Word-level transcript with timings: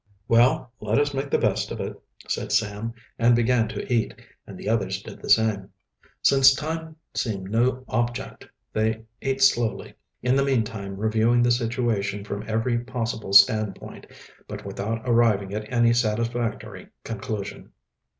"Well, 0.27 0.71
let 0.79 0.97
us 0.97 1.13
make 1.13 1.29
the 1.29 1.37
best 1.37 1.69
of 1.69 1.79
it," 1.79 1.95
said 2.27 2.51
Sam, 2.51 2.91
and 3.19 3.35
began 3.35 3.67
to 3.67 3.93
eat, 3.93 4.15
and 4.47 4.57
the 4.57 4.67
others 4.67 4.99
did 5.03 5.21
the 5.21 5.29
same. 5.29 5.69
Since 6.23 6.55
time 6.55 6.95
seemed 7.13 7.51
no 7.51 7.85
object 7.87 8.47
they 8.73 9.05
ate 9.21 9.43
slowly, 9.43 9.93
in 10.23 10.35
the 10.35 10.43
meantime 10.43 10.97
reviewing 10.97 11.43
the 11.43 11.51
situation 11.51 12.23
from 12.25 12.41
every 12.47 12.79
possible 12.79 13.31
standpoint, 13.33 14.07
but 14.47 14.65
without 14.65 15.03
arriving 15.07 15.53
at 15.53 15.71
any 15.71 15.93
satisfactory 15.93 16.89
conclusion. 17.03 17.71